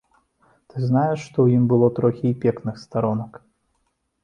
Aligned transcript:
Ты 0.71 0.75
знаеш, 0.91 1.19
што 1.25 1.33
ў 1.43 1.47
ім 1.59 1.67
было 1.75 1.87
трохі 2.01 2.25
і 2.33 2.39
пекных 2.47 2.83
старонак. 2.87 3.33